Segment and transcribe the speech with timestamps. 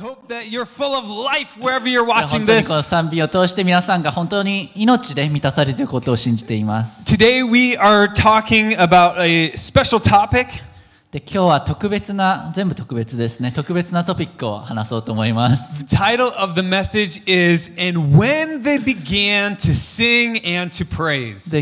[0.00, 0.16] 本
[2.46, 7.04] 当にこの賛美を通して皆さんが本当に命で満たされていることを信じています。
[7.04, 9.72] Today watching this.
[11.12, 13.52] で今日は特別な、全部特別ですね。
[13.52, 15.84] 特別なトピックを話そうと思います。
[15.84, 15.94] で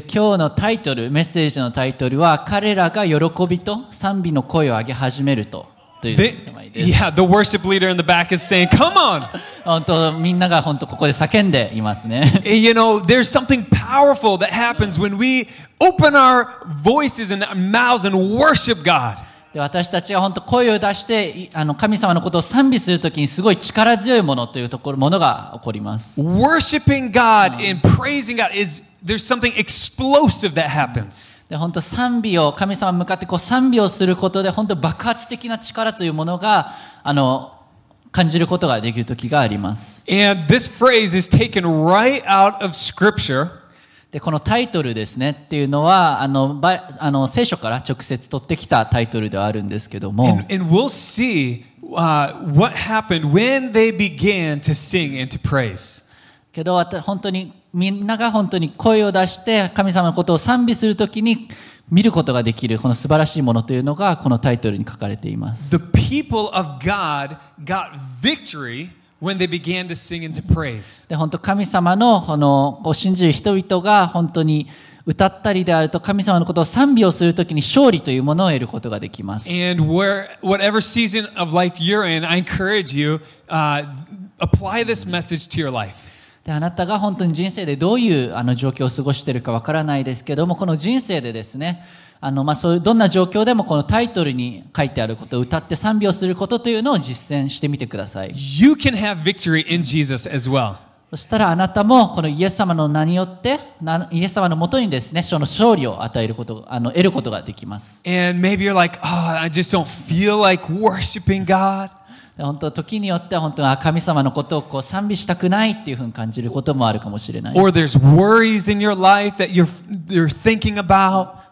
[0.03, 3.15] 今日のタイトル、メッセージのタイトルは彼らが喜
[3.49, 5.67] びと賛美の声を上げ始めると。
[6.02, 6.90] という They- テーマです。
[6.90, 9.28] yeah, the worship leader in the back is saying, Come on!
[9.64, 12.42] 本当、みんなが本当ここで叫んでいますね。
[12.46, 15.48] You know, there's something powerful that happens when we
[15.80, 16.48] open our
[16.84, 19.18] voices and our mouths and worship God.
[19.53, 26.21] で私たちが本当声を出していあの神様のことを賛美するときにすごい力強いものというところものが起こります。
[26.21, 31.37] Worshiping God and praising God is there's something explosive that happens.
[31.49, 37.57] で本当賛美を神様に向かってこう賛美をすることで本当爆発的な力というものがあの
[38.13, 40.05] 感じることができる時があります。
[40.09, 43.60] And this phrase is taken right out of scripture.
[44.11, 55.39] でこのタイトルですねっていうのはあのばあの聖書から直接取ってきたタイトルではあるんですけども And, and we'll see uh, what happened when they began to sing and to
[55.39, 56.05] praise.
[56.53, 61.49] けど本当にみんなが本当に声を出して神様のことを賛美するときに
[61.89, 65.71] 見ることができるこの素晴らしいものというのがこのタイトルに書かれています。
[65.71, 68.91] The people of God got victory
[71.39, 74.69] 神様の,信じる人々が本当に
[75.05, 79.49] 歌ったりであると神様のことを賛美をするときに勝利というものを得ることができます。
[86.49, 91.85] あなたが本当に人生でどういう状況を過ごしているかわからないですけどもこの人生でですね
[92.23, 100.77] あのまあそういうどんな状況でもこのタイトルに書いてあること歌って賛美をすることというのを実践してみてください You can have victory in Jesus as well.
[101.11, 109.07] そしたらあなたもこのイエス様の名によってなイエス様のもとにですねその勝利を与えることあの得ることができます And maybe you're like, oh,
[109.41, 111.91] I just don't feel like worshiping God.
[112.43, 117.55] 本当時によっては本当は神様のことをこう賛美したくないっていうふうに感じることもあるかもしれない。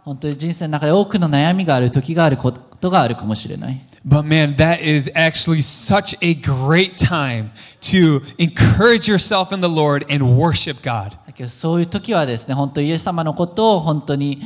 [0.04, 3.84] 本当に人生の中で多くの悩みがある時があることがあるかもしれない。
[11.48, 14.42] そういう時はですね、本当イエス様のことを本当に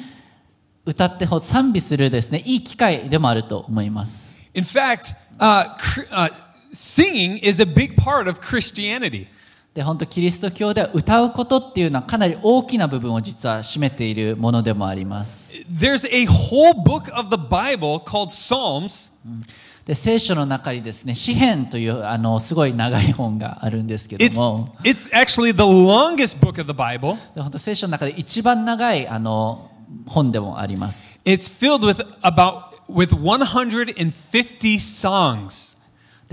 [0.85, 4.43] 歌って賛美するですね、いい機会でもあると思います。
[4.55, 5.77] In fact, uh,
[6.11, 6.29] uh,
[6.71, 9.27] singing is a big part of Christianity.
[9.75, 19.15] で本当キリスト教では歌うことっていうのはかなり大きな部分を実は占めているものでもあります There's a whole book of the Bible called Psalms
[19.87, 27.17] で聖書の中にですね詩篇というあのすごい長い本があるんですけど It's, も it's actually the longest book of the Bible.
[27.35, 29.71] で本当聖書の中で一番長いあの
[30.07, 35.73] 本でもあります It's filled with about with 150 songs.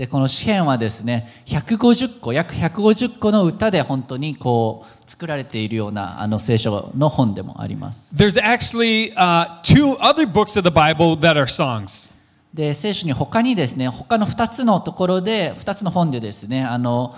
[0.00, 12.10] でこの詩篇はですね150個約150個の歌で本当にこう作られているようなあの聖書の本でもあります There's actually uh, two other books of the Bible that are songs.
[12.54, 17.14] で聖書に他にですね他の2つのところで2つの本でですねあの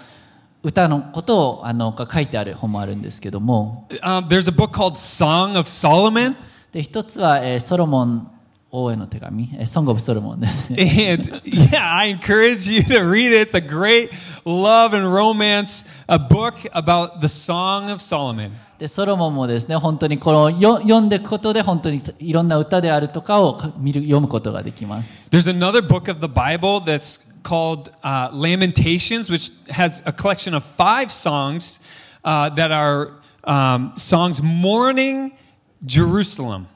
[0.64, 6.34] 歌のことをあのが書いてある本もあるんですけども Um, there's a book called Song of Solomon.
[6.72, 8.31] で一つは、えーソロモン
[8.71, 13.49] 王への手紙、えーソング・オブ・ソロモンです ね And yeah, I encourage you to read it.
[13.49, 14.09] It's a great
[14.45, 18.51] love and romance, a book about the Song of Solomon.
[18.77, 30.53] でソロモンもですね本当にこのよ読んでいくことで本当にいろんな歌であるとかをか見る読むことができます There's another book of the Bible that's called uh, Lamentations, which has a collection
[30.53, 31.79] of five songs
[32.23, 33.13] uh, that are
[33.45, 35.31] um, songs mourning
[35.85, 36.67] Jerusalem.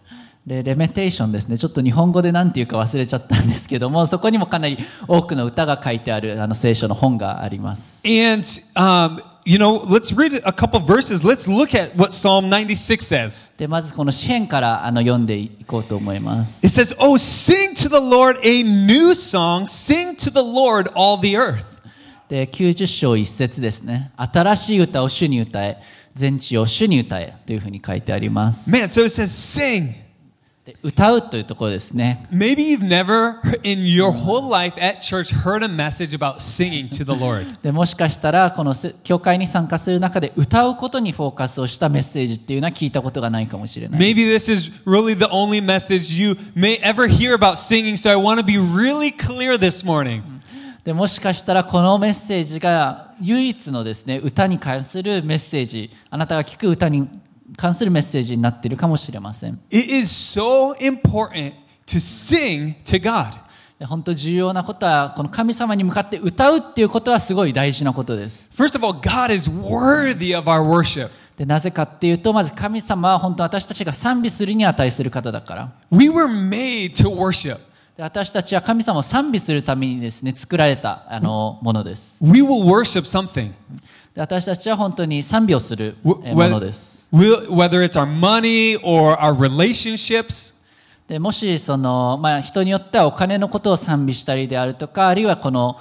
[0.47, 11.25] でレメテーションですねちょっと日本語で何て言うか忘れちゃったんですけどもそこにもかなり多くの歌が書いてあるあの聖書の本があります And, um, you know, let's read a couple verses.
[11.25, 13.59] Let's look at what Psalm 96 says.
[13.59, 19.67] でまずこの詩篇からあの読んでいこうと思います It says, Oh, sing to the Lord a new song.
[19.67, 21.77] Sing to the Lord all the earth.
[22.29, 25.81] で90章一節ですね新しい歌を主に歌え
[26.15, 30.06] 全地を主に歌えというふうに書いてあります Man, so it says, sing.
[30.67, 36.89] で歌うというところですね Maybe you've never in your whole life at church heard a message about singing
[36.89, 37.63] to the Lord.
[37.63, 48.11] でもしかしたらこのせ教会に参加する中で歌うことにフォーカスをしたメッセージっていうのは聞いたことがないかもしれない Maybe this is really the only message you may ever hear about singing, so
[48.11, 50.23] I want to be really clear this morning.
[50.83, 57.09] でもしかしたらこのメッセージが唯一のですね歌に関するメッセージあなたが聞く歌に
[57.57, 60.09] 関するメッセージになっているかもしれません It is
[60.39, 61.55] so important
[61.87, 63.33] to sing to God.
[63.79, 71.11] で本当重要なことはこの神様に向かって歌うっていうことはすごい大事なことです First of all, God is worthy of our worship.
[71.37, 77.59] でなぜかっていうとまず神様は本当私たちが賛美するに値する方だから We were made to worship.
[77.97, 83.53] で私たちは神様を賛美するためにですね作られたあのものです We will worship something.
[84.17, 87.07] 私たちは本当に賛美をするものです。
[91.09, 95.79] でもしその、まあ、人によってはお金のことを賛美したりであるとか、あるいはこの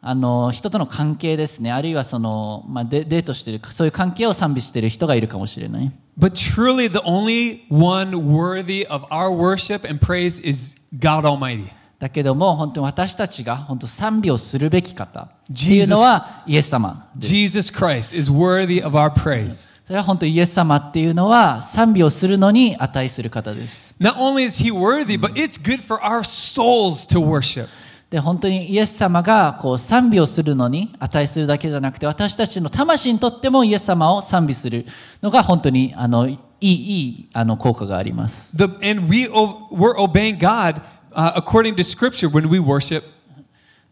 [0.00, 5.90] あの人との関係ですね、あるいはその、まあ、デ,デートしている、そういう関係を賛美している人がいるかもしれない。
[6.18, 11.68] But truly the only one worthy of our worship and praise is God Almighty.
[11.98, 17.28] だけども、本当に私たちが本当賛美をするべき方っていうのはイエス様です。
[17.28, 19.76] Jesus Christ is worthy of our praise.
[19.84, 23.96] それは本当イエス様っていうのは賛美をするのに値する方です。
[23.98, 27.68] Not only is he worthy, but it's good for our souls to worship.
[28.10, 34.86] で本当にイエス様がこう賛美をするのに値するだけじゃなくて私たちの魂にとってもイエス様を賛美する
[35.20, 38.56] のが本当にあのいいいいあの効果があります。
[38.56, 40.80] The, and we, we're obeying God
[41.11, 43.03] uh, according to Scripture when we worship.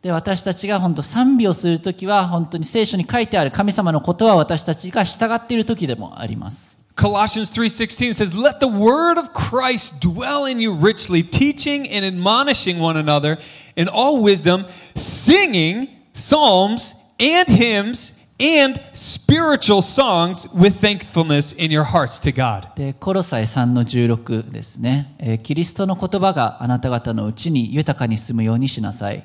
[0.01, 6.77] で私たちが本当賛美をするときは本当に聖書に書いてある神様のことは私たちが従っているときでもあります。
[6.95, 12.79] Colossians 3:16 says, "Let the word of Christ dwell in you richly, teaching and admonishing
[12.79, 13.37] one another
[13.75, 22.22] in all wisdom, singing psalms and hymns and spiritual songs with thankfulness in your hearts
[22.22, 29.24] to God." でコロサイ3の16ですね、えーキリストの言葉があなた方のうちに豊かに住むようにしなさい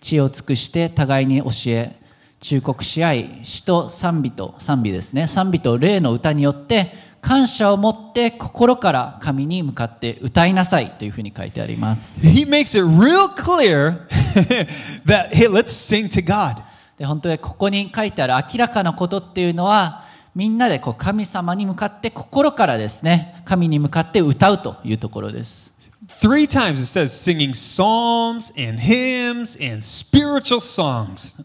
[0.00, 1.96] 知恵を尽くして互いに教え
[2.40, 14.06] 忠告し合い詩と賛美と賛美ですね賛美と霊の歌によって感謝を持って心から神に向かって歌いなさいというふうに書いてあります He makes it real clear
[15.04, 16.62] that hey, let's sing to God.
[16.98, 20.04] で本当にここに書いてある明らかなことっていうのは
[20.34, 25.72] みんなでこう神様に向かって心からですね神に向かって歌うというところです
[26.20, 31.44] Three times it says singing psalms and hymns and spiritual songs.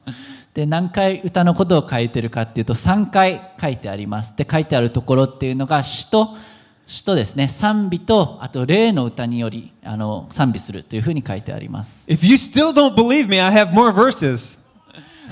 [0.54, 6.36] で何回歌のことを書いてるかっていうと3回書いてありますで書いてあるところっていうのが詩と
[6.86, 14.63] 詩とですね賛美とあと霊の歌によりあの賛美するというふうに書いてあります If you still don't believe me, I have more verses.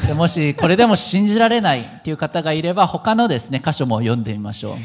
[0.08, 4.76] でもしこれでも信じられないっていう方がいれば他のですね箇所も読んでみましょう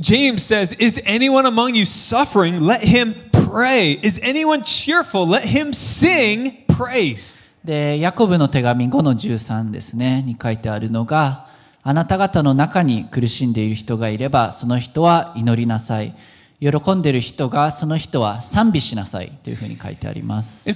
[0.00, 2.60] James says, Is anyone among you suffering?
[2.64, 3.98] Let him pray.
[4.00, 5.26] Is anyone cheerful?
[5.26, 7.44] Let him sing praise.
[7.64, 11.46] でヤコブの手紙5の13ですねに書いてあるのが
[11.82, 16.14] あなた方の中に苦しんでいる人がいればその人は祈りなさい
[16.60, 20.68] 喜んでいる人がその人は賛美しなさいというふうに書いてあります。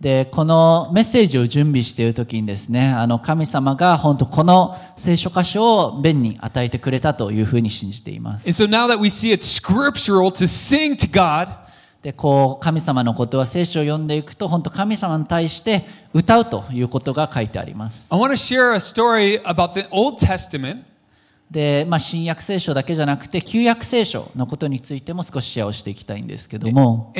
[0.00, 8.48] で、このメッセージを準備しているときにですね、あの神様が本当この聖書箇所を便に与えてくれたというふうに信じています。
[12.08, 18.14] でこう神様のことは聖書を読んでいくと本当神様に対して歌うということが書いてあります。
[21.50, 27.12] でまあ、新約聖書だけじゃなくて旧約聖書のことについても少しシェアをしていきたいんですけども。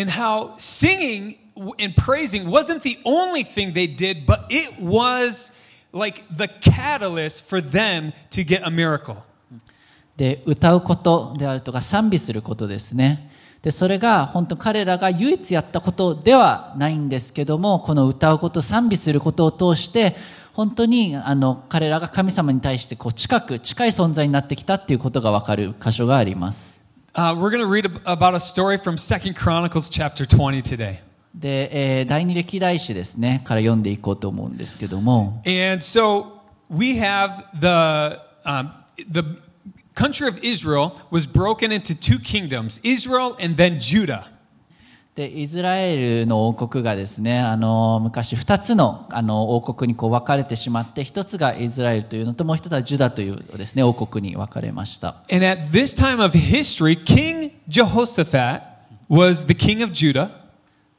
[10.17, 13.28] で歌うことであるとか賛美することですね。
[13.69, 20.17] でそれが本当彼らが唯一やったことではないんですけどもこの歌うこと賛美することを通して
[20.55, 26.79] 本当にあの彼らが神様に対してこう近く近い存在になってきたっていうことが分かる箇所があります
[27.13, 31.01] Uh, we're going to read ab- about a story from Second Chronicles chapter 20 today.
[31.35, 36.25] で、えー第二歴代史ですねから読んでいこうと思うんですけども And so
[36.71, 38.71] we have the, um,
[39.11, 39.48] the
[39.96, 44.34] country of Israel was broken into two kingdoms, Israel and then Judah.
[45.16, 58.64] でイスラエルの王国がですねあの昔2つのあの王国にこう分かれてしまって1つがイスラエルというのともう1つはジュダというですね王国に分かれました And at this time of history, King Jehoshaphat
[59.08, 60.32] was the king of Judah.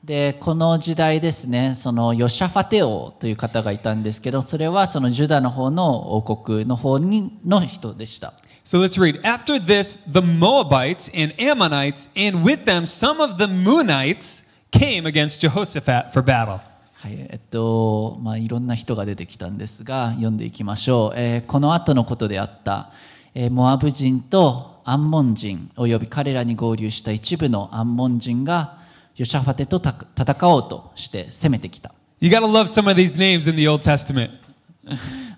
[0.04, 8.34] で、この時代ですね、そのヨシャファテ王という方がいたんですけど、それはそのジュダの方の王国の方にの人でした。
[8.64, 9.22] So let's read.
[9.24, 15.46] After this, the Moabites and Ammonites, and with them some of the Moonites, came against
[15.46, 16.60] Jehoshaphat for battle.
[16.94, 21.20] はい、えっと、まあ、いろんな人が出てきたんですが、読んでいきましょう。
[21.20, 22.92] えーこの後のことであった、
[23.34, 28.79] えーモアブ人とアンモン人、および彼らに合流した一部のアンモン人が、
[29.20, 31.92] ヨシャファテとた戦おうとして攻めてきた。
[32.22, 34.32] You gotta love some of these names in the Old Testament.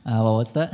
[0.03, 0.69] あ、what was that?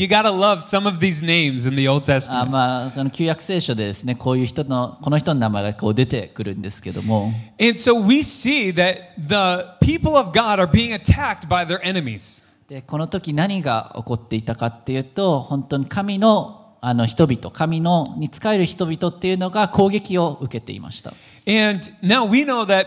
[0.00, 2.46] you gotta love some of these names in the Old あ Testament.
[2.46, 12.42] まあ、その旧約聖書でですね、こういう人の、この人の名前がこう出てくるんですけども、And so we see that the people of God are being attacked by their enemies.
[12.68, 21.14] でこの時何が起こっていたかっていうと本当に神のあの人々神のに仕える人々っていうのが攻撃を受けていました
[21.48, 22.86] And now we know that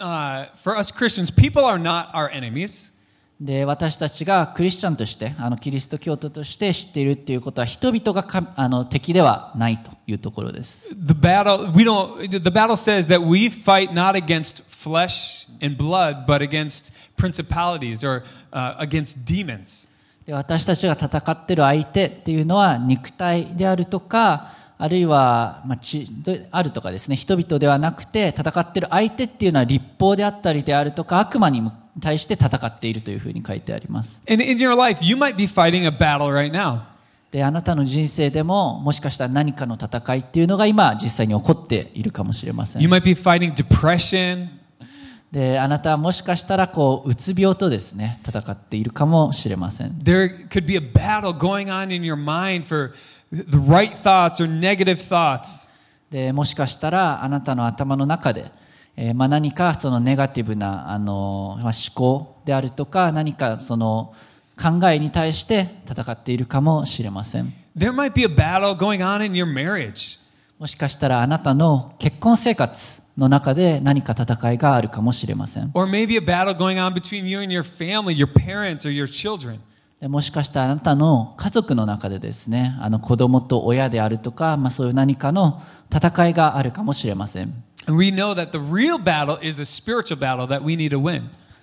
[0.00, 2.92] uh, for us Christians, people are not our enemies.
[3.40, 15.76] で私たちがクリスチャンとしてあのキリスト教徒として知っているっていうことは人々がかあの敵ではないというところです The battle, we don't, the battle says that we fight not against flesh and
[15.76, 19.88] blood, but against principalities or uh, against demons.
[20.28, 25.78] で私たちが戦ってる相手っていうのは肉体であるとかあるいは、まあ、
[26.50, 31.62] あるとかですね人々ではなくて戦ってる相手っていうのは立法であったりであるとか悪魔に
[32.02, 36.80] 対して戦っているというふうに書いてあります And in your life, you might be fighting a battle right now.
[37.30, 44.57] であなたの人生でももしかしたら何かの戦いっていうのが今実際に起こっているかもしれません You might be fighting depression.
[45.30, 52.94] であなたはもしかしたらこううつ病とですね戦っているかもしれません There could be a battle going on in your mind for
[53.30, 55.68] the right thoughts or negative thoughts.
[56.10, 58.50] でもしかしたらあなたの頭の中で、
[58.96, 64.14] えーまあ、何かそのネガティブなあの、まあ、思考であるとか何かその
[64.56, 70.18] 考えに対して戦っているかもしれません There might be a battle going on in your marriage.
[70.58, 75.70] もしかしたらあなたの結婚生活の中で何か戦いがあるかもしれません。
[80.00, 85.60] もしかしたらあなたの家族の中でですね、あの子供と親であるとか、ま、そういう何かの
[85.92, 87.64] 戦いがあるかもしれません。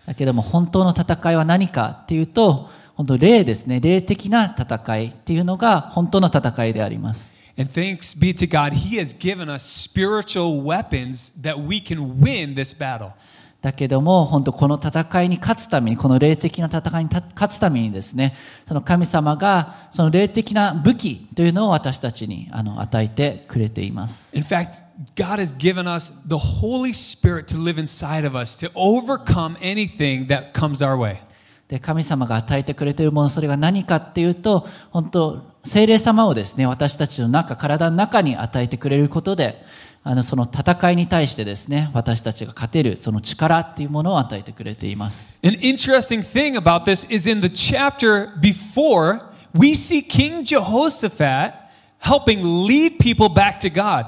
[0.05, 7.34] だけども本当の戦いは何かっていうと、本当、霊ですね、霊的な戦いっていうのが本当の戦いであります。
[7.58, 12.76] And thanks be to God, He has given us spiritual weapons that we can win this
[12.76, 13.12] battle.
[13.60, 18.34] だけども本当この戦いに勝つためにこの霊的な戦いに勝つためにですね
[18.66, 24.80] その神様がその霊的な武器というのを私たちにあの与えてくれています In fact,
[25.14, 30.28] God has given us the Holy Spirit to live inside of us to overcome anything
[30.28, 31.18] that comes our way.
[31.67, 39.63] で神様が与えてくれているものそれが何かっていうと本当聖霊様をですね私たちの中体の中に与えてくれることで
[40.03, 49.21] あのその戦いに対してですね私たちが勝てるその力っていうものを与えてくれています An interesting thing about this is in the chapter before,
[49.59, 51.65] we see King Jehoshaphat
[51.99, 54.05] helping lead people back to God.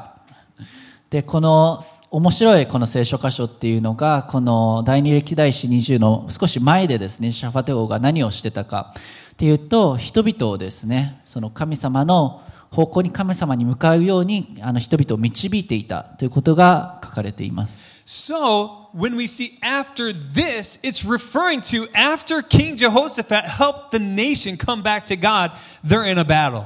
[1.09, 1.81] でこの
[2.17, 8.95] 面白いこの聖書箇所っていうのがこの第二歴代史20の少し前でですねシャファテ王が何をしてたか
[9.33, 24.57] っていうと人々をですねその神様の方向に神様に向かうようにあの人々を導いていたということが書かれています So, when we see after this, it's referring to after King Jehoshaphat helped the nation
[24.57, 25.51] come back to God,
[25.83, 26.65] they're in a battle.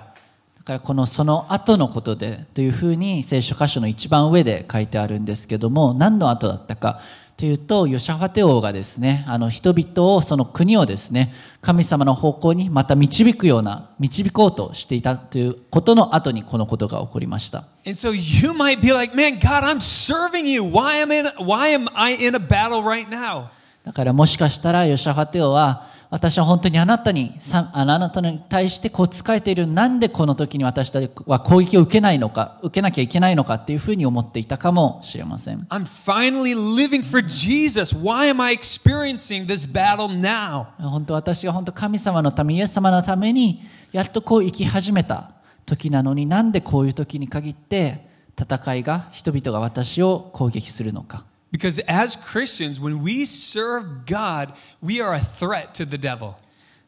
[0.61, 7.01] だからこのその後のことでというふうに聖書箇所の一番上で書いてあるんですけども何の後だったか
[7.35, 20.61] というとヨシャファテ王がですねあの人々をその国をですね神様の方向にまた導くような導こうとしていたということの後にこのことが起こりました And so you might be like, man, God, I'm serving you.
[20.61, 23.47] Why am, in, why am I in a battle right now?
[23.83, 37.95] だからもしかしたらヨシャファテ王は私は本当にあなたにあなたに対してこう仕えているなんでこの時に私たちは攻撃を受けないのか受けなきゃいけないのかっていうふうに思っていたかもしれません I'm finally living for Jesus.
[37.95, 40.65] Why am I experiencing this battle now?
[40.81, 43.63] 本当私が本当神様のためイエス様のために
[43.93, 45.31] やっとこう生き始めた
[45.65, 48.05] 時なのになんでこういう時に限って
[48.37, 54.52] 戦いが人々が私を攻撃するのか Because as Christians, when we serve God,
[54.82, 56.34] we are a threat to the devil.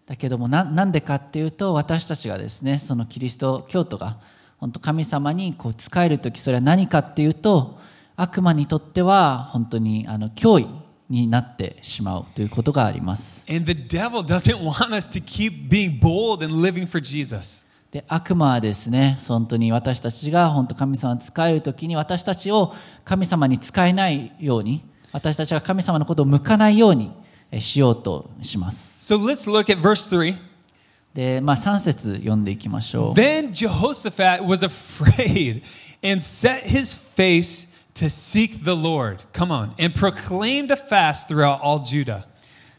[0.07, 4.17] だけどもななんでかっていうと私たちがですねそのキリスト教徒が
[4.57, 7.79] 本当神様にこう仕える時それは何かっていうと
[8.17, 10.67] 悪魔にとっては本当にあの脅威
[11.11, 13.47] になってしまうということがあります。
[13.49, 17.67] And the devil doesn't want us to keep being bold and living for Jesus.
[17.94, 22.74] で悪魔はですね、本当に私たちが本当神様に仕えるときに私たちを
[23.06, 27.14] 神様に使えないように、私たちが神様のことを向かないように
[27.52, 29.14] えしようとします。
[29.14, 30.36] So let's look at verse 3.
[31.14, 33.14] で、まあ3節読んでいきましょう。
[33.14, 35.62] Then Jehoshaphat was afraid
[36.04, 39.18] and set his face to seek the Lord.
[39.34, 39.74] Come on.
[39.78, 42.26] And proclaimed a fast throughout all Judah.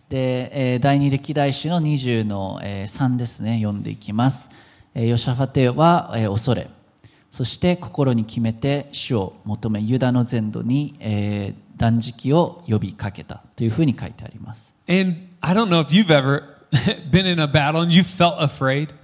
[0.09, 4.50] で、えー第二歴代史の20の、えー3ですね、読んでいきます。
[4.94, 6.68] えーヨシャファテは、えー恐れ、
[7.30, 14.74] そして心に決めて主を求め、ユダの全土に、えー断食を呼びかけたというふうに書いてあります。
[14.88, 16.42] And I don't know if you've ever
[17.10, 18.94] been in a battle and you felt afraid.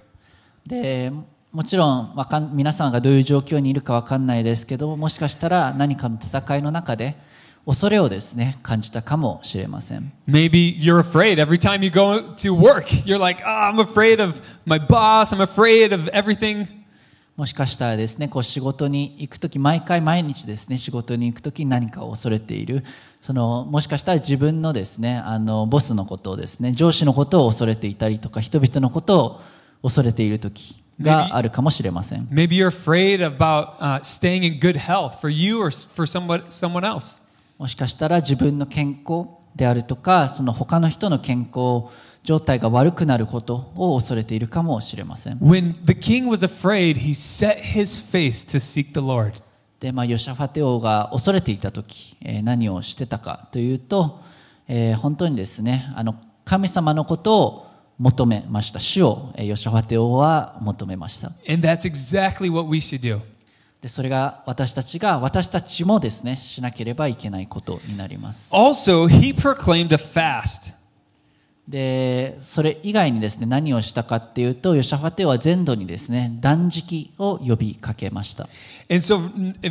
[0.66, 1.10] で
[1.52, 7.16] もちろんわかん皆さんがどういう状況にいるかわかんないですけどもしかしたら何かの戦いの中で
[7.66, 12.86] 恐れをですね感じたかもしれません Maybe you're afraid every time you go to work.
[13.04, 15.34] You're like, oh, I'm afraid of my boss.
[15.34, 16.80] I'm afraid of everything.
[17.36, 22.84] もしかしたらですねこう仕事に行くとき毎回毎日ですね仕事に行くときに何かを恐れている
[23.22, 29.40] そのもしかしたら自分のですねあのボスのことをですね上司のことを恐れていたりとか人々のことを
[29.82, 36.84] 恐れているときがあるかもしれません Maybe you're afraid about uh, staying in good health for you or for someone, someone
[36.84, 37.20] else.
[37.60, 49.42] もしかしたら自分の健康であるとかその他の人の健康状態が悪くなることを恐れているかもしれません When the king was afraid, he set his face to seek the Lord.
[49.78, 54.22] で、まあ、ヨシャファテ王が恐れていた時、えー何をしてたかというと、
[54.66, 56.14] えー本当にですねあの
[56.46, 57.66] 神様のことを
[57.98, 63.20] 求めました主を、えーヨシャファテ王は求めました And that's exactly what we should do.
[63.80, 70.74] でそれが私たちが私たちもですねしなければいけないことになります Also, he proclaimed a fast.
[71.66, 78.48] でそれ以外にですね何をしたかっていうとヨシャファテ王は全土にですね断食を呼びかけました
[78.90, 79.18] And so,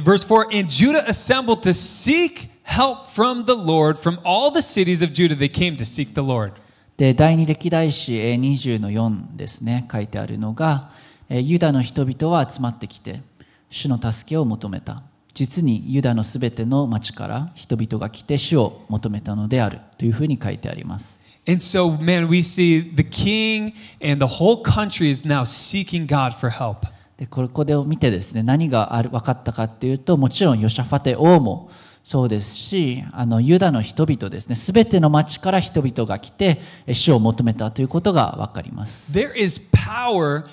[0.01, 3.97] verse 4 And Judah assembled to seek help from the Lord.
[3.97, 6.53] From all the cities of Judah, they came to seek the Lord.
[6.95, 10.91] で第二歴代史えー20の4ですね書いてあるのが
[11.27, 13.21] えーユダの人々は集まってきて
[13.69, 15.03] 主の助けを求めた。
[15.33, 19.79] 実にユダのすべての町から人々が来て主を求めたのである。
[19.97, 21.19] というふうに書いてあります。
[21.47, 26.51] And so, man, we see the king and the whole country is now seeking God for
[26.51, 26.87] help.
[27.19, 31.69] でここで見てですね何がある分かったかっていうともちろんヨシャファテ王も
[32.01, 39.11] そうですしあのユダの人々ですね全ての町から人々が来てえ主を求めたということが分かります。
[39.11, 40.45] There is power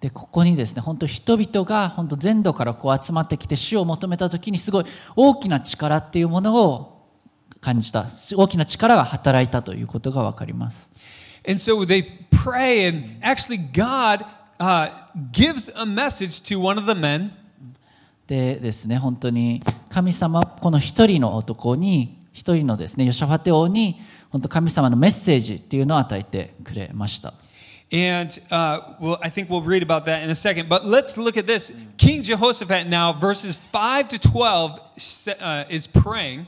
[0.00, 7.06] でここにですね、本当人々が本当全土からこう集まってきて死を求めた時にすごい大きな力っていうものを
[7.60, 10.90] 感じた、大きな力が働いたということがわかります。
[18.26, 24.00] でですね、本当に神様、この一人の男に、一人のですね、ヨシャファテ王に、
[24.30, 27.34] 本当神様のメッセージっていうのを与えてくれました
[27.92, 30.68] And uh, well, I think we'll read about that in a second.
[30.68, 31.72] But let's look at this.
[31.96, 36.46] King Jehoshaphat now, verses 5 to 12, se- uh, is praying.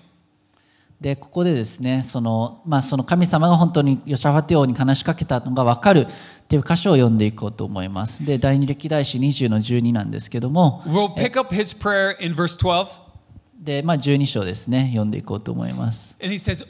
[1.01, 12.87] でここでですねその,、まあ、その神様が本当にヨシャファテ王に話しかけたのが分かるっていう箇所を読んでいこうと思いますで第二歴代史20の12なんですけども We'll pick up his prayer in verse 12.
[13.63, 16.17] で、まあ、12章ですね、読んでいこうと思います。
[16.21, 16.67] Says,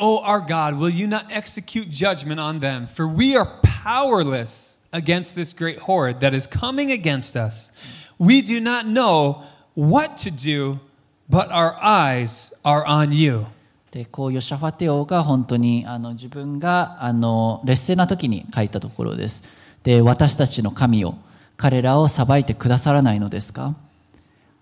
[13.90, 19.44] で、こう、ヨシャファテ王が本当にあの自分があの劣勢な時に書いたところです。
[19.83, 21.14] で、私たちの神を
[21.57, 23.74] 彼らを裁いてくださらないのですか？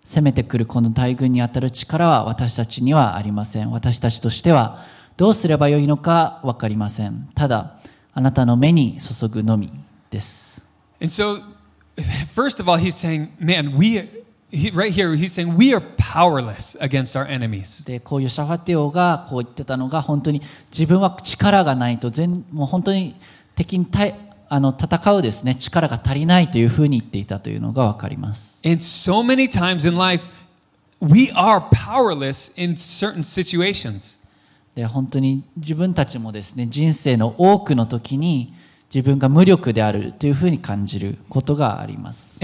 [0.04, 3.70] 攻めてくるこの大軍に当たる力は私たちにはありません。
[3.70, 4.84] 私たちとしては
[5.16, 7.28] どうすればよいのか分かりません。
[7.34, 7.76] ただ
[8.12, 9.70] あなたの目に注ぐのみ
[10.10, 10.66] です。
[11.00, 11.42] And so,
[12.34, 14.02] first of all, he's saying, Man, we,
[14.50, 17.86] he, right here, he's saying, we are powerless against our enemies.
[17.86, 23.16] でこういうシャファテ王がこう言ってたのが本当に自分は力がないと全もう本当に
[23.54, 24.18] 敵に対
[24.52, 28.58] あの戦うですね力が足りないというふうに言っていたというのが分かります。
[34.74, 38.52] で本当に自分たちもですね人生の多くの時に
[38.92, 42.38] 自分が無力であるというふうに感じることがあります。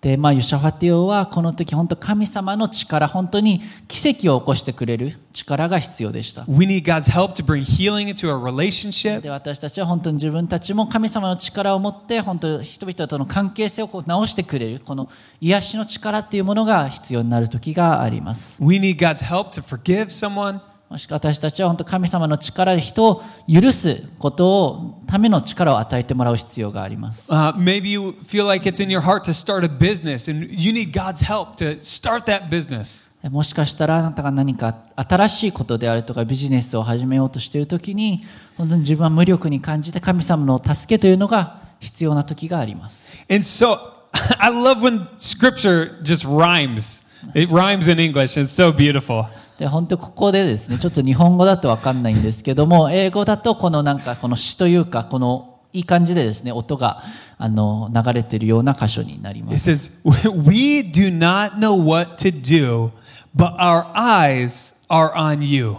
[0.00, 6.44] で、まあ、ユシャファティオはこの時本当神様の力、本当に奇跡を起こしてくれる力が必要でした。
[6.46, 9.20] we need God's help to bring healing into our relationship.
[9.20, 15.08] で、私たちは本当に自分たちも神様の力を持って、本当人々との関係性をこう直してくれる、この
[15.40, 18.62] 癒しの力っていうものが必要になる時があります。
[18.62, 20.60] We need God's help to forgive someone.
[20.88, 27.30] もしくは私たちは本当神様の力で人を許すことを、ための力を与えてもらう必要があります。
[27.30, 30.92] Uh, maybe you feel like it's in your heart to start a business and you need
[30.92, 33.10] God's help to start that business.
[33.30, 38.24] もしかしたらあなたが何か新しいことであるとかビジネスを始めようとしているときに、
[38.56, 43.26] 本当に自分は無力に感じて神様の助けというのが必要な時があります。
[43.30, 43.78] And so
[44.38, 47.07] I love when scripture just rhymes.
[47.34, 48.40] It rhymes in English.
[48.40, 49.26] It's so beautiful.
[49.58, 57.02] で、本当ここでですね、ちょっと日本語だとわかんないんですけども、英語だとこのなんかこの詩というか、このいい感じでですね、音が
[57.36, 59.70] あの流れているような箇所になりま It す。
[59.70, 62.90] says, We do not know what to do,
[63.36, 65.76] but our eyes are on you.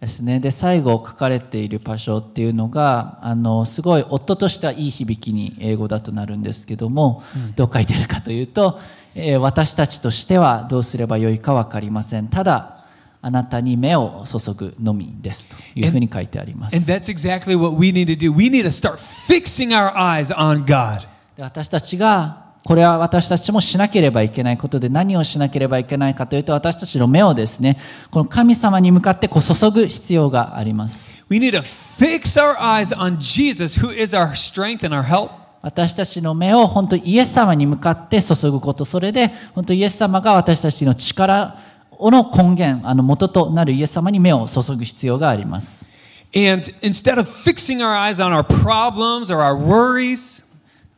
[0.00, 0.38] ですね。
[0.40, 7.22] で、最後書かれている場所っていうのが、あの、すごい音としてはいい響きに英語だとなるんですけども、
[7.56, 8.78] どう書いてあるかというと、
[9.14, 12.28] えー私たちとしてはどうすればよいかわかりません。
[12.28, 12.84] ただ、
[13.22, 16.90] あなたに目を注ぐのみですというふうに書いてありま And す。
[16.90, 18.30] that's exactly what we need to do.
[18.30, 21.06] We need to start fixing our eyes on God.
[21.36, 27.78] で私たちが、これは私たちもしなければいけないことで何をしなければいけないかというと私たちの目をですね、
[28.10, 31.24] この神様に向かってこう注ぐ必要があります。
[31.30, 35.43] We need to fix our eyes on Jesus, who is our strength and our help.
[35.64, 41.56] 私たちの目を本当にイエス様に向かって注ぐこと、それで本当イエス様が私たちの力
[41.98, 45.88] の根源、あの元となるイエス様に目を注ぐ必要があります。
[46.34, 50.44] And instead of fixing our eyes on our problems or our worries,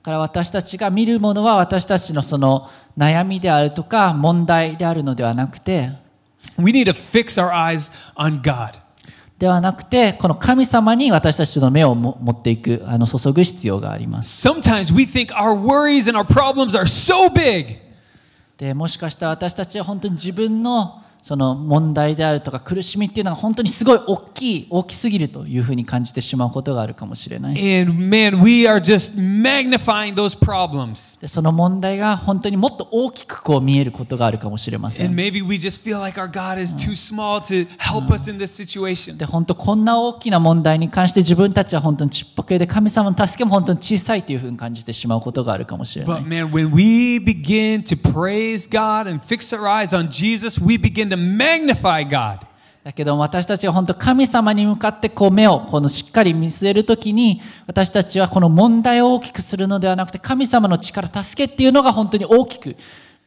[0.02, 5.92] だから私たちが見るものは私たちのその悩みであるとか問題であるのではなくて、
[6.58, 8.85] we need to fix our eyes on God.
[9.38, 14.48] ではなくて、この神様に私たちの目をも持っていく、あの注ぐ必要があります。
[14.48, 17.78] Sometimes we think our worries and our problems are so big.
[18.56, 27.58] で、もしかしたら私たちは本当に自分のその問題であるとか苦しみっていうのは本当にすごい大きい大きすぎるというふうに感じてしまうことがあるかもしれない。
[31.26, 35.06] その問題が本当にもっと大きくこう見えることがあるかもしれません、
[39.18, 46.22] で本当こんな大きな問題に関して自分たちは本当にちっぽけで神様の助けも本当に小さいというふうに感じてしまうことがあるかもしれない。
[51.16, 52.46] Magnify God.
[52.84, 62.76] だけど私たちが本当神様に向かってこう目をこのしっかり見据えるときに私たちはこの問題を大きくするのではなくて神様の力、助けっていうのが本当に大きく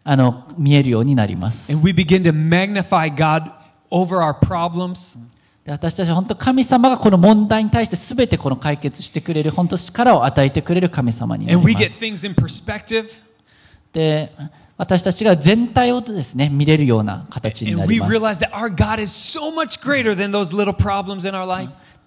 [0.05, 1.73] あの見えるようになります。
[1.73, 3.51] And we begin to magnify God
[3.91, 5.19] over our problems.
[5.65, 12.01] で私たちは本当神様がこの問題に対して全てこの解決してくれる本当力を与えてくれる神様になり And we ま get す。
[12.01, 13.09] things in perspective.
[13.91, 14.31] で
[14.79, 18.13] 私たちが全体をですね見れるような形になります.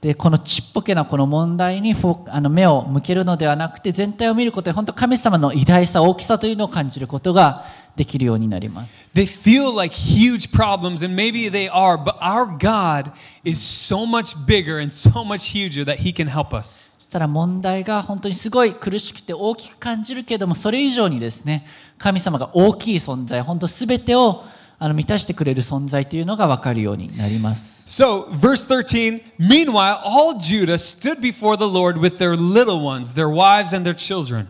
[0.01, 1.95] でこのちっぽけなこの問題に
[2.27, 13.13] あの目を向けるのではなくて全体を見ることで本当神様の偉大さ大きさというのを感じることができるようになります They feel like huge problems, and maybe they are, but our God
[13.45, 16.89] is so much bigger and so much huger that He can help us.
[17.13, 21.67] そしたら問題が本当にすごい苦しくて大きく感じるけれどもそれ以上にですね
[21.99, 24.43] 神様が大きい存在本当全てを
[24.79, 28.03] あの満たしてくれる存在というのが分かるようになります。
[28.03, 33.77] So, verse 13 Meanwhile, all Judah stood before the Lord with their little ones, their wives,
[33.77, 34.47] and their children.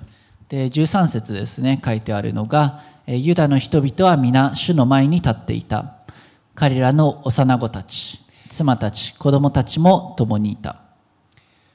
[0.48, 5.96] で13節ですね書いてあるのがえーユダの人々は皆主の前に立っていた。
[6.54, 8.20] 彼らの幼子たち
[8.50, 10.91] 妻たち子供たちも共にいた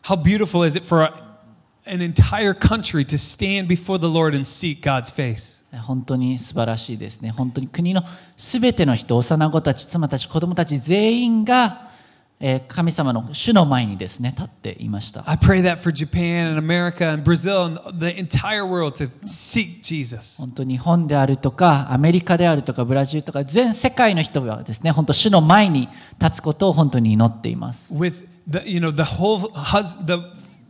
[0.07, 1.09] How beautiful is it for
[1.85, 5.65] an entire country to stand before the Lord and seek God's face?
[5.81, 8.01] 本当に素晴らしいですね本当に国の
[8.37, 11.89] すべての人幼子たち妻たち子供たち全員が
[12.39, 19.81] えー神様の主の前にですね立っていました I pray that for Japan and America and Brazil and the entire world to seek
[19.81, 20.41] Jesus.
[20.41, 30.22] 本当日本であるとかアメリカであるとかブラジルとか全世界の人がですね本当主の前に立つことを本当に祈っています With the, you know, the whole hus- the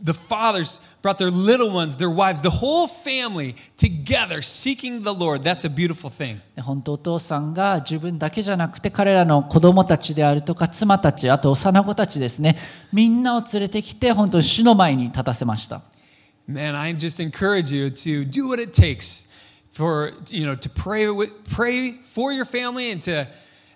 [0.03, 5.43] the fathers brought their little ones, their wives, the whole family together seeking the Lord.
[5.43, 6.41] That's a beautiful thing.
[6.55, 12.57] で本当お父さんが自分だけじゃなくて彼らの子供たちであるとか妻たちあと幼子たちですね
[12.91, 15.81] みんなを連れてきて本当に主の前に立たせました
[16.49, 19.29] Man, I just encourage you to do what it takes
[19.71, 23.27] for, you know, to pray, with, pray for your family and to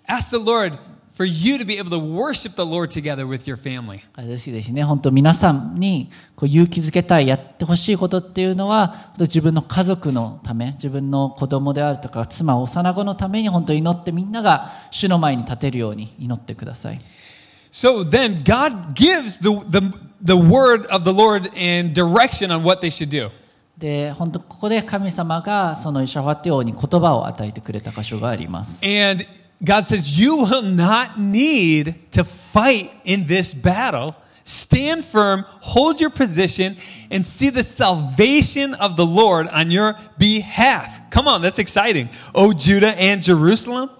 [0.06, 0.78] ask the Lord
[1.15, 4.01] for you to be able to worship the Lord together with your family.
[4.15, 16.99] あれですですね本当皆さんにこう勇気づけたいやってほしいことっていうのは自分の家族のため自分の子供であるとか妻幼子のために本当に祈ってみんなが主の前に立てるように祈ってください
[17.71, 19.81] So then God gives the, the,
[20.21, 23.31] the word of the Lord and direction on what they should do.
[23.77, 29.25] で本当ここで神様がそのイシャファテ王に言葉を与えてくれた箇所があります And
[29.64, 34.14] God says, You will not need to fight in this battle.
[34.44, 36.78] Stand firm, hold your position,
[37.10, 41.10] and see the salvation of the Lord on your behalf.
[41.10, 42.08] Come on, that's exciting.
[42.34, 43.90] O Judah and Jerusalem,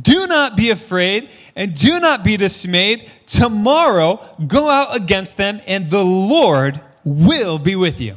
[0.00, 3.10] do not be afraid and do not be dismayed.
[3.26, 8.16] Tomorrow, go out against them, and the Lord will be with you.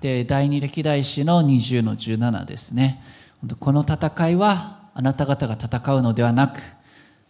[0.00, 3.02] で第二歴代史の20の17ですね
[3.40, 6.61] 本当この戦いは あなた方が戦うのではなく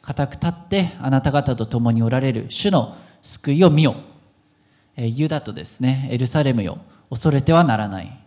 [0.02, 3.96] 固く立ってあなた方と共におられる主の救いを見よ。
[4.96, 6.78] えーユダとですねエルサレムよ。
[7.10, 8.20] 恐れてはならない。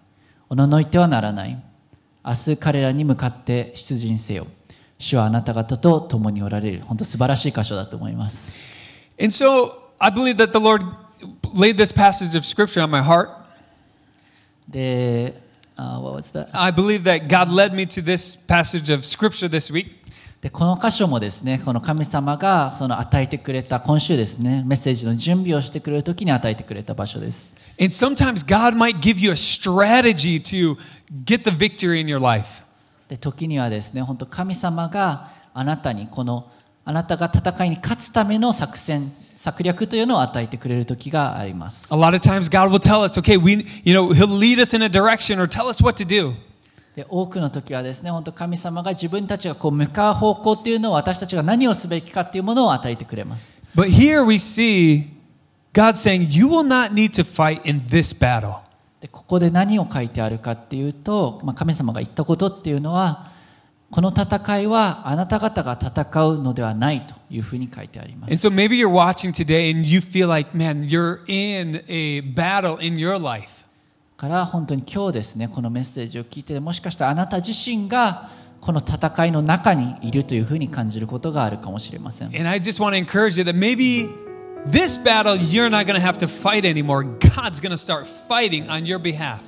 [0.49, 1.63] おののいてはならない。
[2.25, 4.47] 明日彼らに向かって出陣せよ。
[4.99, 6.83] 主はあなた方と共におられる。
[6.83, 8.59] 本当素晴らしい箇所だと思います。
[9.21, 10.83] And so I believe that the Lord
[11.55, 13.29] laid this passage of scripture on my heart.
[14.69, 15.43] で、
[15.77, 16.49] あ what was that?
[16.53, 19.97] I believe that God led me to this passage of scripture this week.
[20.41, 30.77] でこの箇所もですねこの神様がその与えてくれた今週ですねメッセージの準備をしてくれる時に与えてくれた場所です And sometimes God might give you a strategy to
[31.25, 32.63] get the victory in your life.
[33.09, 36.51] で時にはですね本当神様があなたにこの
[36.85, 39.13] あなたが戦いに勝つための作戦
[39.47, 44.75] 策略というのを与えてくれる時があります A lot of times God will tell us, okay, we, you know, He'll lead us
[44.75, 46.35] in a direction or tell us what to do.
[46.97, 55.11] で多くの時はですね本当神様が自分たちがこう向かう方向っていうのを私たちが何をすべきかっていうものを与えてくれます But here we see
[55.73, 58.61] God saying, you will not need to fight in this battle.
[59.01, 63.31] でここで何を書いてあるかっていうと、まあ、神様が言ったことっていうのは
[63.91, 72.21] この戦いはあなた方が戦うのではないというふうに書いてありま And す so maybe you're watching today and you feel like, man, you're in a
[72.21, 73.65] battle in your life.
[74.17, 78.31] から本当に今日ですねこのメッセージを聞いてもしかしたらあなた自身が
[78.63, 84.09] この戦いの中にいるというふうに感じることがあるかもしれません And I just want to encourage you that maybe
[84.67, 87.05] this battle you're not going to have to fight anymore.
[87.05, 89.41] God's going to start fighting on your behalf.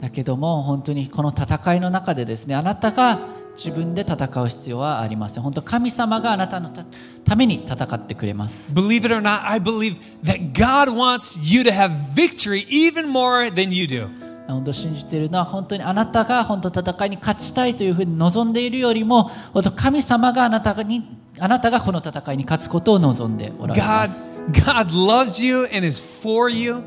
[0.00, 6.84] だけども本当にこの戦いの中でですねあなたが自分で戦う必要はありません本当神様があなたのた
[7.24, 13.50] ために戦ってくれます Believe it or not, I believe that God wants you to have victory even more
[13.50, 14.08] than you do.
[14.46, 26.82] 本当信じているのは本当にあなたが本当戦いに勝ちたいというふうに望んでいるよりも本当神様があなたにあなたがこの戦いに勝つことを望んでおられま God, す God loves you and is for you.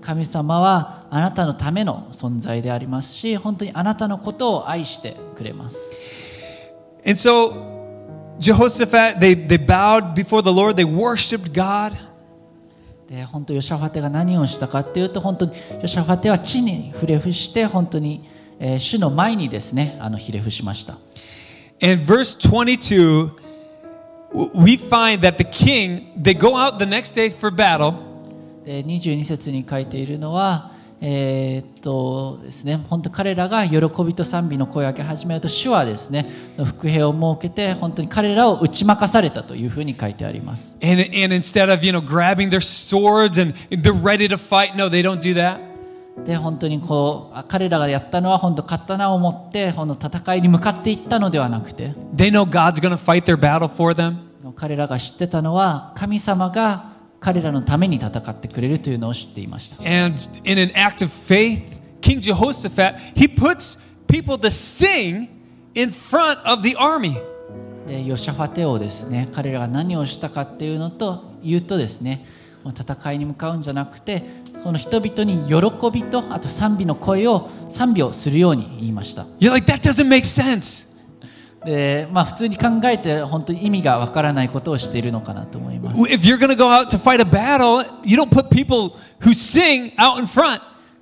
[0.00, 5.96] 神様はあなたのための存在でありますし本当にあなたのことを愛してくれます
[7.06, 7.74] And so
[8.38, 11.96] Jehoshaphat, they, they bowed before the Lord, they worshiped God.
[13.08, 20.98] で本当ヨシャファテが何をしたかっていうと本当にヨシャファテは地に触れ伏して本当に、えー主の前にですねあのひれ伏しました
[21.80, 23.30] And verse 22,
[24.32, 27.94] w- we find that the king, they go out the next day for battle.
[28.64, 40.76] で22節に書いているのはえ、っとですね、本当彼らが喜びと賛美の声を上げ始めると、主はですね、の伏兵を設けて、本当に彼らを打ち負かされたというふうに書いてあります。
[46.24, 51.92] で本当にこう彼らがやったのは本当刀を持って本当戦いに向かっていったのではなくて。
[54.54, 56.95] 彼らが知ってたのは神様が
[57.26, 65.28] 彼らのために戦ってくれるというのを知っていました And in an act of faith, King Jehoshaphat, he puts people to sing
[65.74, 67.16] in front of the army.
[67.88, 72.24] でヨシャファテをですね彼らが何をしたかっていうのと言うとですね
[72.64, 74.22] 戦いに向かうんじゃなくて
[74.62, 80.95] その人々に喜びとあと賛美の声を賛美をするように言いました You're like, that doesn't make sense.
[81.66, 86.00] でまあ、普通に考えて本当に意味がわからないことをしているのかなと思います。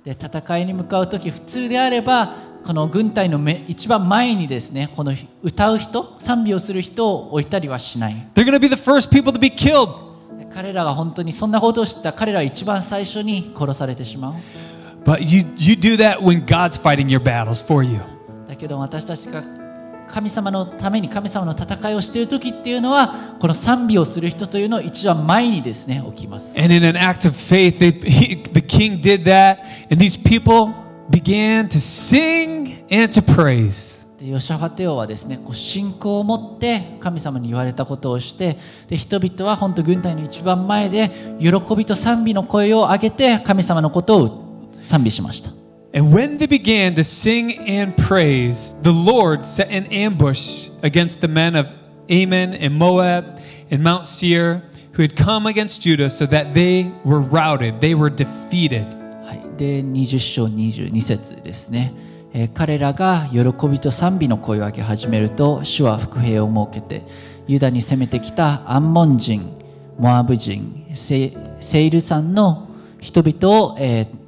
[0.03, 2.33] 戦いに向かうと、普通であれば、
[2.65, 8.27] この軍隊の目一番前にですね、この歌う人、賛美をする人を置いたりはしない。
[10.51, 14.33] 彼らが本当にそんなことを知った彼ら一番最初に殺されてしまう。
[18.47, 19.43] だけど私たちが
[20.07, 30.73] 神様のために神様の戦いをしている時っていうのはこの賛美をする人というのを一番前にですね置きます And in an act of faith, they, he, the king did that, and these people
[31.09, 34.05] began to sing and to praise.
[34.17, 45.51] でヨシャファテオはですねこう信仰を持って神様に言われたことをしてで人々は本当軍隊の一番前で喜びと賛美の声を上げて神様のことを賛美しました
[45.95, 51.29] And when they began to sing and praise, the Lord set an ambush against the
[51.29, 51.73] men of
[52.09, 53.39] Ammon and Moab
[53.71, 58.09] and Mount Seir who had come against Judah so that they were routed, they were
[58.09, 58.85] defeated.
[59.23, 61.93] はい、で20章22節ですね、
[62.33, 67.07] えー彼らが喜びと賛美の声を上げ始めると主は伏兵を設けて
[67.47, 69.57] ユダに攻めてきたアンモン人
[69.97, 72.67] モアブ人セイセイル山の
[72.99, 74.24] 人々を、えー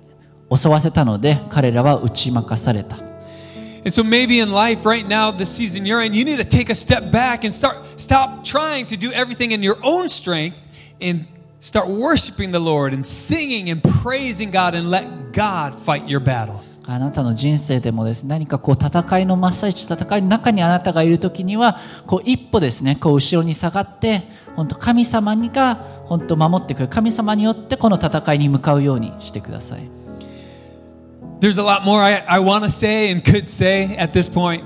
[0.55, 2.97] 襲わせたので彼らは打ち負かされた
[3.87, 6.69] And so maybe in life right now, the season you're in, you need to take
[6.69, 10.57] a step back and start stop trying to do everything in your own strength
[10.99, 11.25] and
[11.59, 16.81] start worshiping the Lord and singing and praising God and let God fight your battles.
[16.85, 24.23] あなたの人生でもですね何かこう戦いの真っ最中戦いの中にあなたがいる時にはこう一歩ですねこう後ろに下がって
[24.55, 30.06] 本当神様にが本当守ってくれる神様によってこの戦いに向かうようにしてください
[31.39, 34.63] There's a lot more I, I want to say and could say at this point.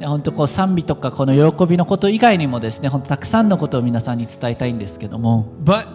[0.00, 5.86] で本当こう賛美とかこの喜びのこと以外にもですね本当たくさんのことを皆さんに伝えたいんですけども But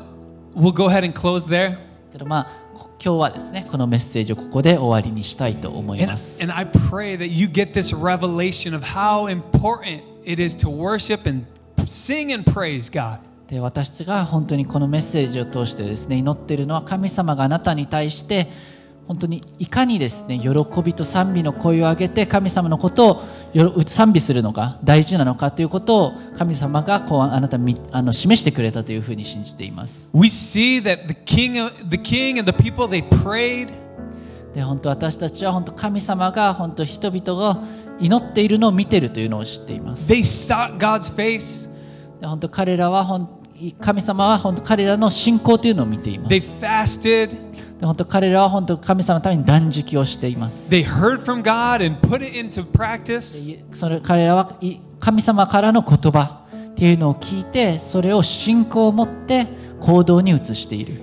[0.56, 1.78] we'll go ahead and close there.
[2.12, 10.42] けどまあこ今日はですねこのメッセージをここで終わりにしたいと思い And, ます and I pray that you get this revelation of how important it
[10.42, 11.46] is to worship and
[11.88, 13.20] sing and praise God.
[13.48, 18.48] で私たちが本当にこのメッセージを通してですね祈っているのは神様があなたに対して
[19.08, 20.52] 本当にいかにですね喜
[20.84, 23.22] びと賛美の声を上げて神様のこと
[23.54, 31.54] を賛美するのが大事なのかということを神様がこうあなたにあの示してくれたというふうに信じています We see that the king,
[31.88, 33.70] the king and the people they prayed.
[34.56, 37.62] で本当私たちは本当神様が本当人々が
[38.00, 41.70] 祈っているのを見ているというのを知っています They sought God's face.
[42.20, 43.30] で本当彼らは本
[43.80, 47.38] 神様は本当彼らの信仰というのを見ています They fasted.
[47.80, 50.70] で本当彼らは本当神様のために断食をしています。
[53.72, 54.58] それ彼らは
[55.00, 59.48] 神様からの言葉っていうのを聞いて、それを信仰を持って
[59.82, 61.02] 行動に移している。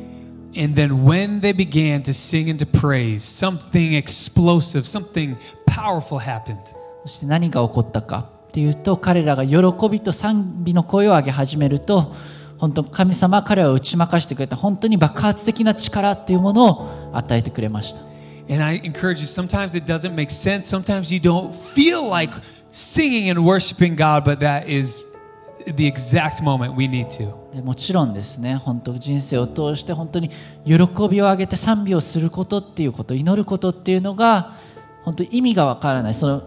[7.04, 12.14] そして何が起こったかっていうと、彼らが喜びと賛美の声を上げ始めると、
[12.62, 18.02] 本当神様は彼らを打ち負かしてくれた本当に爆発的な力っていうものを与えてくれました
[18.48, 20.68] And I encourage you, sometimes it doesn't make sense.
[20.68, 22.32] Sometimes you don't feel like
[22.70, 25.04] singing and worshiping God, but that is
[25.66, 27.32] the exact moment we need to.
[27.52, 30.30] でもちろんですね本当人生を通して本当に
[30.64, 30.74] 喜
[31.10, 34.54] びを上げて賛美をすることっていうこと祈ることっていうのが
[35.02, 36.42] 本当に意味がわからないその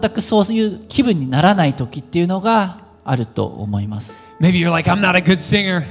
[0.00, 5.84] 全くそういう気分にならない時っていうのがあると思います Maybe you're like, I'm not a good singer.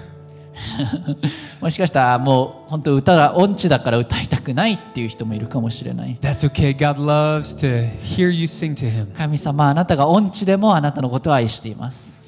[1.61, 6.75] もしかしたらもう本当歌が音痴だから歌いたくないっていう人もいるかもしれない That's okay.
[6.75, 9.13] God loves to hear you sing to Him.
[9.15, 12.21] 神様あなたが音痴でもあなたのことを愛しています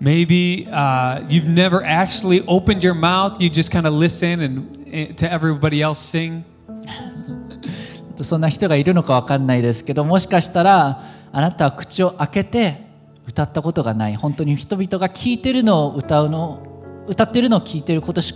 [0.00, 3.38] Maybe uh, you've never actually opened your mouth.
[3.38, 6.42] You just kind of listen and, and to everybody else sing.
[8.22, 12.89] そんな人がいるのかわかんないですけどもしかしたらあなたは口を開けて
[13.26, 16.66] 歌ったことがない本当に人々が聞いてるのを歌うの
[17.06, 18.34] 歌ってるのを聞いてることし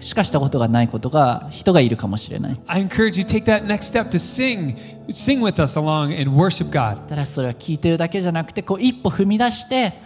[0.00, 4.76] しかしたことがないことが人がいるかもしれない I encourage you take that next step to sing,
[5.12, 7.06] sing with us along and worship God.
[7.06, 10.00] ただそれは聞いてるだけじゃなくてこう一歩踏み出して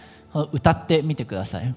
[0.52, 1.74] 歌ってみてください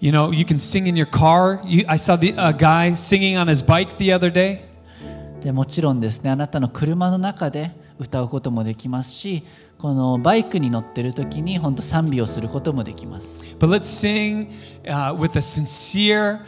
[0.00, 1.60] You know, you can sing in your car.
[1.64, 4.60] You, I saw the, a guy singing on his bike the other day.
[5.40, 9.44] でもちろんですねあなたの車の中で歌うこともできますし
[9.84, 14.48] このバイクに乗ってる時に本当賛美をすることもできます But let's sing
[14.84, 16.38] uh, with a sincere,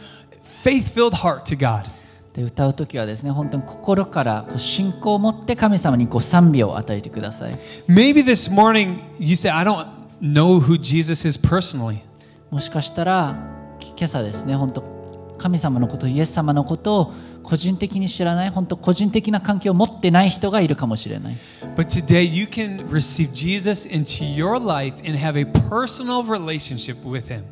[0.41, 1.87] faith filled heart to God.
[2.33, 7.53] で歌う時はですね本当に心からこう信仰を持って神様にこう賛美を与えてください
[7.87, 9.87] Maybe this morning you say, I don't
[10.19, 11.99] know who Jesus is personally.
[12.49, 13.35] もしかしたら
[13.77, 14.81] き今朝ですね本当
[15.37, 17.13] 神様のことイエス様のことを
[17.47, 21.37] 個人的に知らない本当個人的な関係を持ってない人がいるかもしれない
[21.77, 27.29] But today you can receive Jesus into your life and have a personal relationship with
[27.33, 27.43] him.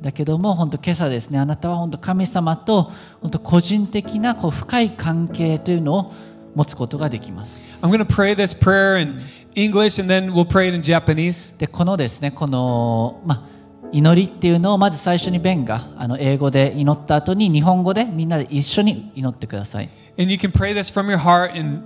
[0.00, 6.12] だけども本当今朝ですねあなたは本当神様と本当個人的なこう深い関係というのを
[6.54, 9.18] 持つことができます I'm going to pray this prayer in
[9.56, 11.58] English and then we'll pray it in Japanese.
[11.58, 13.51] でこのですねこの、まあ、
[13.92, 19.88] 祈りっていうのをまず最初にベンがあの英語で祈った後に日本語でみんなで一緒に祈ってください
[20.18, 21.82] And you can pray this from your heart and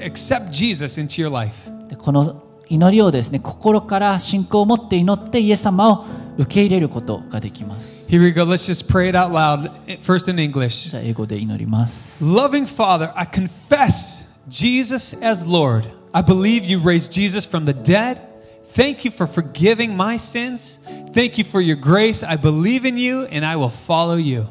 [0.00, 1.70] accept Jesus into your life.
[1.88, 6.04] でこの祈りをですね心から信仰を持って祈ってイエス様を
[6.36, 8.44] 受け入れることができます Here we go.
[8.44, 9.70] Let's just pray it out loud.
[10.00, 10.90] First in English.
[10.90, 15.84] じゃあ英語で祈ります Loving Father, I confess Jesus as Lord.
[16.12, 18.27] I believe you raised Jesus from the dead.
[18.74, 20.78] Thank you for forgiving my sins.
[21.12, 22.22] Thank you for your grace.
[22.22, 24.46] I believe in you and I will follow you.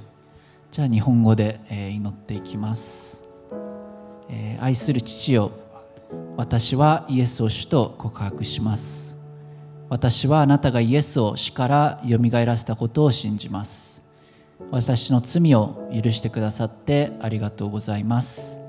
[0.72, 3.24] じゃあ日本語で、えー祈っていきます、
[4.30, 5.52] えー愛する父よ
[6.36, 9.16] 私はイエスを主と告白します
[9.90, 14.04] 私はあなたがイエスを死からよみがえらせたことを信じます
[14.72, 18.62] 私の罪を許してくださってありがとうございます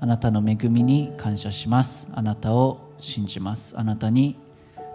[0.00, 4.38] あなたの恵みに感謝しますあなたを信じますあなたに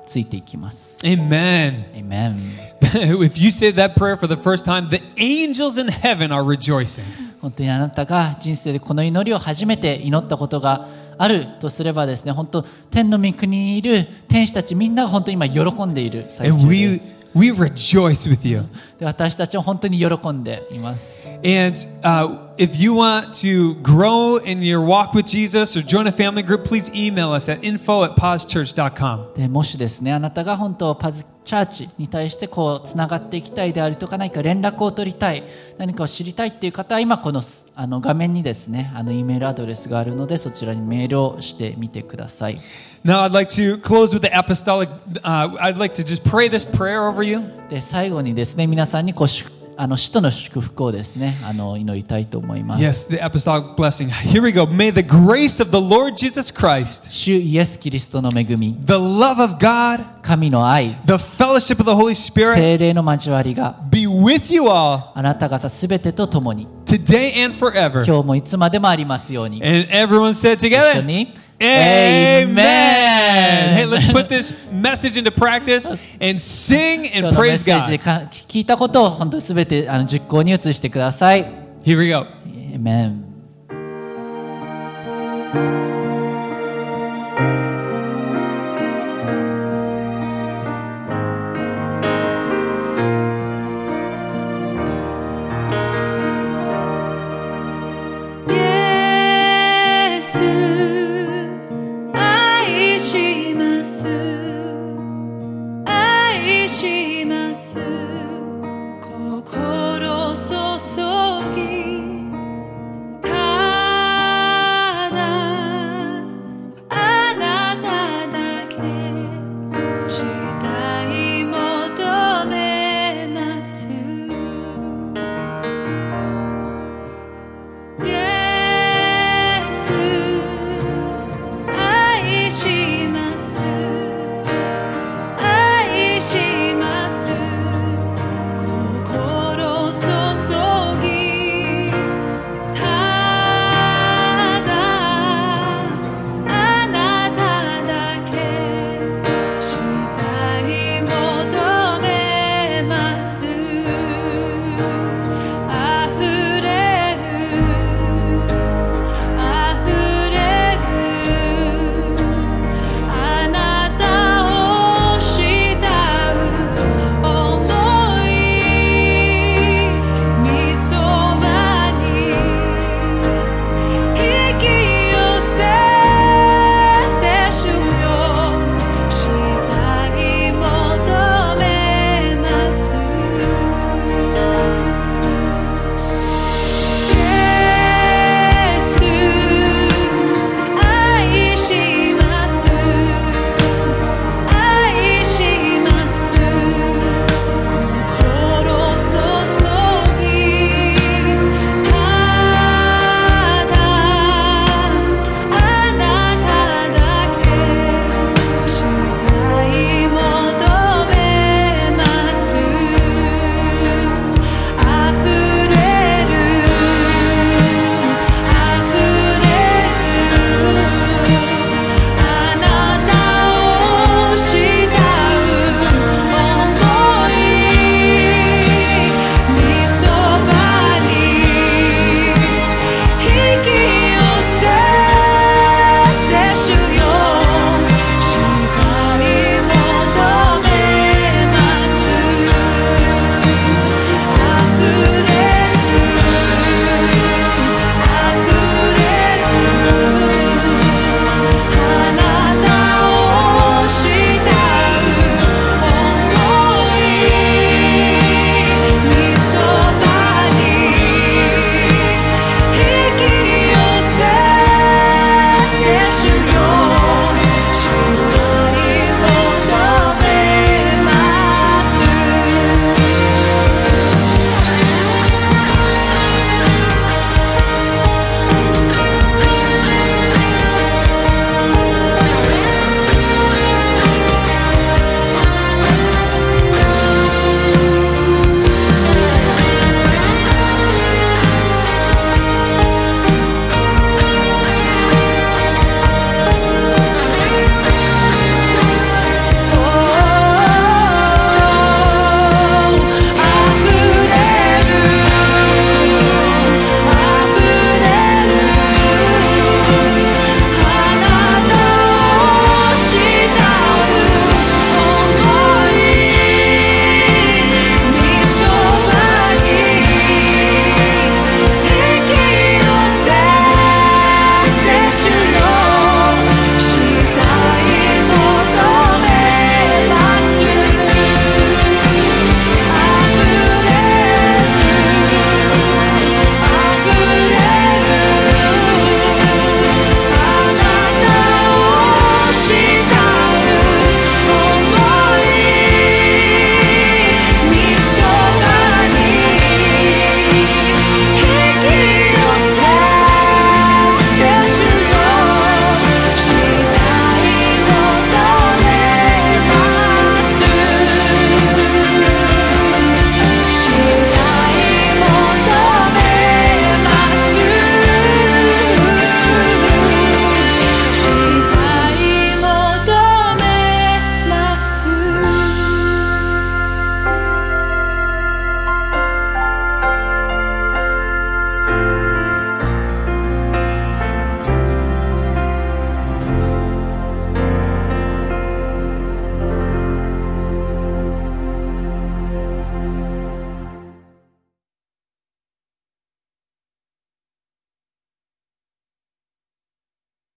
[0.07, 1.85] ついていきます Amen.
[1.93, 6.43] Amen if you say that prayer for the first time, the angels in heaven are
[6.43, 7.03] rejoicing.
[7.41, 10.87] 本当にあなたが人生でこの祈りを初めて祈ったことが
[11.17, 18.63] あるとすればですね本当天の御国にいる天使たちみんなが本当に今喜んでいる最中で we す we rejoice with you.
[18.99, 26.07] で私たちは本当に喜んでいます And uh, if you want to grow in your walk with Jesus or join
[26.07, 29.33] a family group, please email us at info at pauschurch.com.
[29.35, 35.43] でもしですねあなたが本当パズチャーチに対してこうつながっていきたいであるとか何か連絡を取りたい
[35.77, 37.41] 何かを知りたいっていう方は今この
[37.75, 42.59] あの画面にですねあの E メールアドレスがあるのでそちらにメールをしてみてください
[43.05, 44.89] Now, I'd like to close with the apostolic.
[45.23, 47.41] Uh, I'd like to just pray this prayer over you.
[47.69, 54.09] で最後にですね皆さんにこう祝あの使徒の祝福をですねあの祈りたいと思います、Yes, the apostolic blessing.
[54.09, 54.65] Here we go.
[54.65, 61.13] May the grace of the Lord Jesus Christ, 主イエス・キリストの恵み the love of God, 神の愛 the
[61.13, 68.03] fellowship of the Holy Spirit 精霊の交わりが be with you all あなた方すべてと共に today and forever.
[68.03, 72.48] 今日もいつまでもありますように And everyone said 一緒 together, に Amen.
[72.50, 73.74] Amen.
[73.76, 75.88] Hey, let's put this message into practice
[76.20, 78.02] and sing 今 and 日のメッ praise セージで God.
[78.04, 81.44] か聞いたことを本当にすべてあの実行に移してください
[81.84, 82.26] Here we go.
[82.74, 83.22] Amen